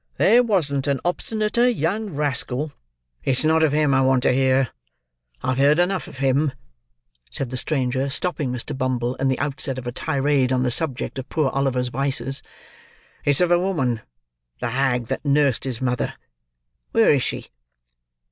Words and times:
There 0.17 0.41
wasn't 0.41 0.87
a 0.87 0.95
obstinater 1.05 1.69
young 1.69 2.09
rascal—" 2.09 2.71
"It's 3.23 3.45
not 3.45 3.61
of 3.61 3.71
him 3.71 3.93
I 3.93 4.01
want 4.01 4.23
to 4.23 4.31
hear; 4.33 4.69
I've 5.43 5.59
heard 5.59 5.77
enough 5.77 6.07
of 6.07 6.17
him," 6.17 6.53
said 7.29 7.51
the 7.51 7.55
stranger, 7.55 8.09
stopping 8.09 8.51
Mr. 8.51 8.75
Bumble 8.75 9.13
in 9.17 9.27
the 9.27 9.37
outset 9.37 9.77
of 9.77 9.85
a 9.85 9.91
tirade 9.91 10.51
on 10.51 10.63
the 10.63 10.71
subject 10.71 11.19
of 11.19 11.29
poor 11.29 11.49
Oliver's 11.49 11.89
vices. 11.89 12.41
"It's 13.25 13.41
of 13.41 13.51
a 13.51 13.59
woman; 13.59 14.01
the 14.57 14.69
hag 14.69 15.05
that 15.09 15.23
nursed 15.23 15.65
his 15.65 15.83
mother. 15.83 16.15
Where 16.93 17.13
is 17.13 17.21
she?" 17.21 17.49